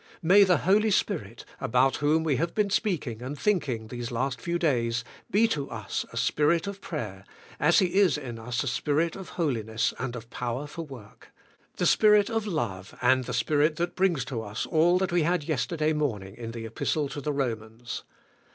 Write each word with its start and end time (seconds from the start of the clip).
May 0.23 0.43
the 0.43 0.57
Holy 0.65 0.89
Spirit, 0.89 1.45
about 1.59 1.97
whom 1.97 2.23
we 2.23 2.37
have 2.37 2.55
been 2.55 2.71
speaking 2.71 3.21
and 3.21 3.37
thinking 3.37 3.85
these 3.89 4.09
last 4.09 4.41
few 4.41 4.57
days, 4.57 5.03
be 5.29 5.47
to 5.49 5.69
us 5.69 6.07
a 6.11 6.17
Spirit 6.17 6.65
of 6.65 6.81
prayer, 6.81 7.23
as 7.59 7.77
He 7.77 7.93
is 7.93 8.17
in 8.17 8.39
us 8.39 8.63
a 8.63 8.67
Spirit 8.67 9.15
of 9.15 9.29
holiness 9.37 9.93
and 9.99 10.15
of 10.15 10.31
power 10.31 10.65
for 10.65 10.81
work; 10.83 11.31
the 11.77 11.85
Spirit 11.85 12.31
of 12.31 12.47
love, 12.47 12.97
and 12.99 13.25
the 13.25 13.31
Spirit 13.35 13.75
that 13.75 13.95
brings 13.95 14.25
to 14.25 14.41
us 14.41 14.65
all 14.65 14.97
that 14.97 15.11
we 15.11 15.21
had 15.21 15.43
yes 15.43 15.67
terday 15.67 15.93
morning 15.95 16.33
in 16.35 16.49
the 16.49 16.67
Kpistle 16.67 17.07
to 17.11 17.21
the 17.21 17.31
Romans. 17.31 18.03